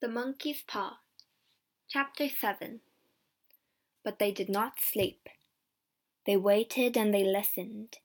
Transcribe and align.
The 0.00 0.08
Monkey's 0.08 0.62
Paw 0.66 1.00
Chapter 1.86 2.30
7 2.30 2.80
But 4.02 4.18
they 4.18 4.32
did 4.32 4.48
not 4.48 4.80
sleep. 4.80 5.28
They 6.24 6.38
waited 6.38 6.96
and 6.96 7.12
they 7.12 7.22
listened. 7.22 7.98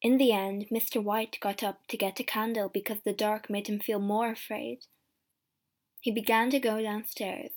In 0.00 0.16
the 0.16 0.32
end, 0.32 0.64
Mr. 0.72 1.04
White 1.04 1.36
got 1.42 1.62
up 1.62 1.86
to 1.88 1.98
get 1.98 2.18
a 2.18 2.24
candle 2.24 2.70
because 2.70 3.00
the 3.04 3.12
dark 3.12 3.50
made 3.50 3.66
him 3.66 3.80
feel 3.80 3.98
more 3.98 4.30
afraid. 4.30 4.86
He 6.00 6.10
began 6.10 6.48
to 6.52 6.58
go 6.58 6.80
downstairs, 6.80 7.50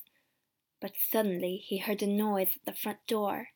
but 0.82 0.92
suddenly 1.10 1.64
he 1.66 1.78
heard 1.78 2.04
a 2.04 2.08
noise 2.08 2.58
at 2.58 2.66
the 2.66 2.78
front 2.78 3.08
door. 3.08 3.48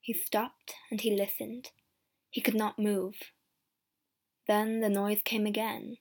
He 0.00 0.12
stopped 0.12 0.74
and 0.90 1.00
he 1.00 1.16
listened. 1.16 1.70
He 2.30 2.40
could 2.40 2.56
not 2.56 2.80
move. 2.80 3.14
Then 4.48 4.80
the 4.80 4.90
noise 4.90 5.20
came 5.24 5.46
again. 5.46 5.98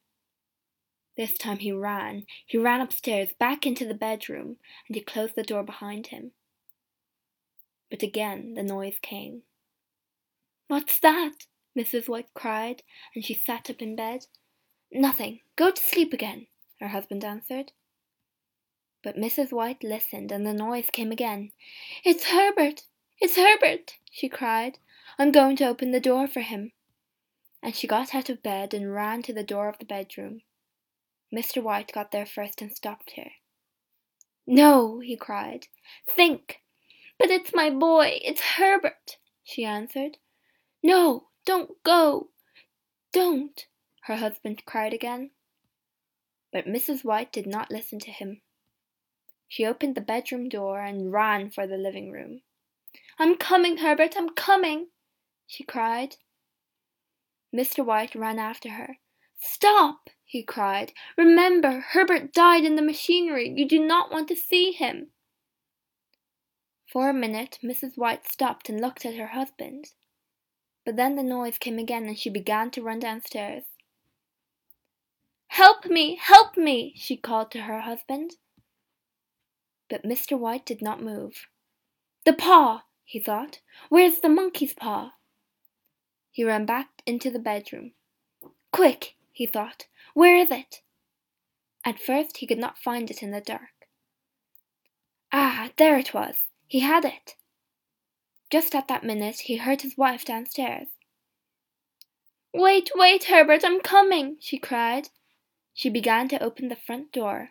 This 1.21 1.37
time 1.37 1.59
he 1.59 1.71
ran. 1.71 2.25
He 2.47 2.57
ran 2.57 2.81
upstairs, 2.81 3.31
back 3.37 3.67
into 3.67 3.85
the 3.85 3.93
bedroom, 3.93 4.57
and 4.87 4.95
he 4.95 5.03
closed 5.03 5.35
the 5.35 5.43
door 5.43 5.61
behind 5.61 6.07
him. 6.07 6.31
But 7.91 8.01
again 8.01 8.55
the 8.55 8.63
noise 8.63 8.97
came. 9.03 9.43
What's 10.67 10.99
that? 11.01 11.45
Mrs. 11.77 12.09
White 12.09 12.33
cried, 12.33 12.81
and 13.13 13.23
she 13.23 13.35
sat 13.35 13.69
up 13.69 13.83
in 13.83 13.95
bed. 13.95 14.25
Nothing. 14.91 15.41
Go 15.55 15.69
to 15.69 15.79
sleep 15.79 16.11
again, 16.11 16.47
her 16.79 16.87
husband 16.87 17.23
answered. 17.23 17.71
But 19.03 19.15
Mrs. 19.15 19.51
White 19.51 19.83
listened, 19.83 20.31
and 20.31 20.43
the 20.43 20.55
noise 20.55 20.89
came 20.91 21.11
again. 21.11 21.51
It's 22.03 22.31
Herbert! 22.31 22.87
It's 23.19 23.35
Herbert! 23.35 23.97
she 24.09 24.27
cried. 24.27 24.79
I'm 25.19 25.31
going 25.31 25.55
to 25.57 25.67
open 25.67 25.91
the 25.91 25.99
door 25.99 26.27
for 26.27 26.39
him. 26.39 26.71
And 27.61 27.75
she 27.75 27.85
got 27.85 28.15
out 28.15 28.31
of 28.31 28.41
bed 28.41 28.73
and 28.73 28.91
ran 28.91 29.21
to 29.21 29.33
the 29.33 29.43
door 29.43 29.69
of 29.69 29.77
the 29.77 29.85
bedroom. 29.85 30.41
Mr. 31.33 31.63
White 31.63 31.91
got 31.93 32.11
there 32.11 32.25
first 32.25 32.61
and 32.61 32.71
stopped 32.71 33.13
her. 33.15 33.31
No, 34.45 34.99
he 34.99 35.15
cried. 35.15 35.67
Think! 36.07 36.61
But 37.17 37.29
it's 37.29 37.53
my 37.53 37.69
boy, 37.69 38.19
it's 38.23 38.41
Herbert, 38.41 39.17
she 39.43 39.63
answered. 39.63 40.17
No, 40.83 41.27
don't 41.45 41.81
go. 41.83 42.29
Don't, 43.13 43.67
her 44.03 44.15
husband 44.15 44.63
cried 44.65 44.93
again. 44.93 45.31
But 46.51 46.65
Mrs. 46.65 47.05
White 47.05 47.31
did 47.31 47.47
not 47.47 47.71
listen 47.71 47.99
to 47.99 48.11
him. 48.11 48.41
She 49.47 49.65
opened 49.65 49.95
the 49.95 50.01
bedroom 50.01 50.49
door 50.49 50.81
and 50.81 51.11
ran 51.11 51.51
for 51.51 51.67
the 51.67 51.77
living 51.77 52.11
room. 52.11 52.41
I'm 53.19 53.37
coming, 53.37 53.77
Herbert, 53.77 54.15
I'm 54.17 54.29
coming, 54.29 54.87
she 55.45 55.63
cried. 55.63 56.15
Mr. 57.55 57.85
White 57.85 58.15
ran 58.15 58.39
after 58.39 58.69
her. 58.69 58.97
Stop! 59.41 60.09
he 60.23 60.43
cried. 60.43 60.93
Remember, 61.17 61.79
Herbert 61.79 62.31
died 62.31 62.63
in 62.63 62.75
the 62.75 62.81
machinery. 62.81 63.51
You 63.55 63.67
do 63.67 63.79
not 63.79 64.11
want 64.11 64.27
to 64.29 64.35
see 64.35 64.71
him. 64.71 65.09
For 66.87 67.09
a 67.09 67.13
minute, 67.13 67.57
Mrs. 67.63 67.97
White 67.97 68.27
stopped 68.27 68.69
and 68.69 68.79
looked 68.79 69.05
at 69.05 69.15
her 69.15 69.27
husband. 69.27 69.89
But 70.85 70.95
then 70.95 71.15
the 71.15 71.23
noise 71.23 71.57
came 71.57 71.79
again 71.79 72.05
and 72.05 72.17
she 72.17 72.29
began 72.29 72.69
to 72.71 72.81
run 72.81 72.99
downstairs. 72.99 73.63
Help 75.47 75.85
me! 75.85 76.15
Help 76.21 76.55
me! 76.55 76.93
she 76.95 77.17
called 77.17 77.51
to 77.51 77.61
her 77.63 77.81
husband. 77.81 78.35
But 79.89 80.03
Mr. 80.03 80.39
White 80.39 80.65
did 80.65 80.81
not 80.81 81.01
move. 81.01 81.47
The 82.25 82.33
paw, 82.33 82.83
he 83.03 83.19
thought. 83.19 83.59
Where's 83.89 84.21
the 84.21 84.29
monkey's 84.29 84.73
paw? 84.73 85.13
He 86.31 86.43
ran 86.43 86.65
back 86.65 87.01
into 87.05 87.29
the 87.29 87.39
bedroom. 87.39 87.93
Quick, 88.71 89.15
he 89.41 89.47
thought. 89.47 89.87
Where 90.13 90.35
is 90.35 90.51
it? 90.51 90.81
At 91.83 91.99
first 91.99 92.37
he 92.37 92.45
could 92.45 92.59
not 92.59 92.77
find 92.77 93.09
it 93.09 93.23
in 93.23 93.31
the 93.31 93.41
dark. 93.41 93.87
Ah, 95.33 95.71
there 95.77 95.97
it 95.97 96.13
was. 96.13 96.35
He 96.67 96.81
had 96.81 97.05
it. 97.05 97.33
Just 98.51 98.75
at 98.75 98.87
that 98.87 99.03
minute 99.03 99.39
he 99.45 99.57
heard 99.57 99.81
his 99.81 99.97
wife 99.97 100.23
downstairs. 100.25 100.89
Wait, 102.53 102.91
wait, 102.93 103.23
Herbert, 103.23 103.65
I'm 103.65 103.79
coming, 103.79 104.37
she 104.39 104.59
cried. 104.59 105.09
She 105.73 105.89
began 105.89 106.27
to 106.27 106.43
open 106.43 106.67
the 106.67 106.75
front 106.75 107.11
door. 107.11 107.49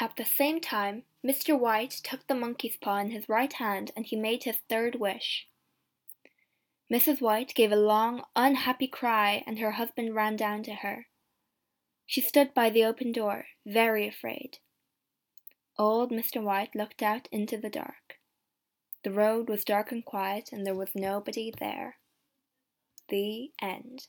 At 0.00 0.16
the 0.16 0.24
same 0.24 0.60
time, 0.60 1.04
Mr. 1.24 1.56
White 1.56 2.00
took 2.02 2.26
the 2.26 2.34
monkey's 2.34 2.76
paw 2.76 2.96
in 2.96 3.10
his 3.10 3.28
right 3.28 3.52
hand 3.52 3.92
and 3.94 4.06
he 4.06 4.16
made 4.16 4.42
his 4.42 4.56
third 4.68 4.96
wish. 4.96 5.46
Mrs. 6.90 7.20
White 7.20 7.54
gave 7.54 7.72
a 7.72 7.76
long, 7.76 8.24
unhappy 8.34 8.86
cry, 8.86 9.42
and 9.46 9.58
her 9.58 9.72
husband 9.72 10.14
ran 10.14 10.36
down 10.36 10.62
to 10.64 10.74
her. 10.74 11.08
She 12.06 12.20
stood 12.20 12.52
by 12.52 12.70
the 12.70 12.84
open 12.84 13.12
door, 13.12 13.46
very 13.64 14.06
afraid. 14.06 14.58
Old 15.78 16.10
Mr. 16.10 16.42
White 16.42 16.74
looked 16.74 17.02
out 17.02 17.28
into 17.32 17.56
the 17.56 17.70
dark. 17.70 18.18
The 19.04 19.10
road 19.10 19.48
was 19.48 19.64
dark 19.64 19.90
and 19.90 20.04
quiet, 20.04 20.50
and 20.52 20.66
there 20.66 20.74
was 20.74 20.94
nobody 20.94 21.52
there. 21.58 21.98
The 23.08 23.52
end. 23.60 24.08